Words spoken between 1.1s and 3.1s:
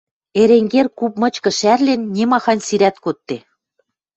мычкы шӓрлен, нимахань сирӓт